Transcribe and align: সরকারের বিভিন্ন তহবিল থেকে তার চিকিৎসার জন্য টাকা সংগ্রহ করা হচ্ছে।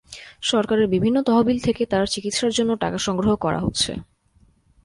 সরকারের 0.41 0.87
বিভিন্ন 0.87 1.17
তহবিল 1.21 1.57
থেকে 1.59 1.83
তার 1.85 2.05
চিকিৎসার 2.07 2.51
জন্য 2.51 2.71
টাকা 2.75 2.97
সংগ্রহ 2.97 3.31
করা 3.35 3.59
হচ্ছে। 3.59 3.91